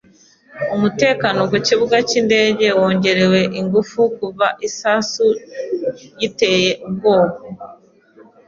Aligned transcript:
Umutekano 0.75 1.39
ku 1.51 1.57
kibuga 1.67 1.97
cy’indege 2.07 2.67
wongerewe 2.79 3.39
ingufu 3.59 3.99
kuva 4.17 4.47
igisasu 4.65 5.25
giteye 6.19 6.69
ubwoba. 6.87 7.35